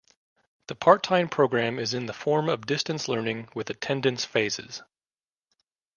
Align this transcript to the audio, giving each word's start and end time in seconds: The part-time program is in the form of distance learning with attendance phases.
The 0.65 0.73
part-time 0.73 1.29
program 1.29 1.77
is 1.77 1.93
in 1.93 2.07
the 2.07 2.13
form 2.13 2.49
of 2.49 2.65
distance 2.65 3.07
learning 3.07 3.49
with 3.53 3.69
attendance 3.69 4.25
phases. 4.25 4.81